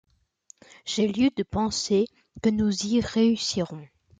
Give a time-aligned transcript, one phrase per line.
[0.83, 2.07] J’ai lieu de penser
[2.41, 3.85] que nous y réussirons.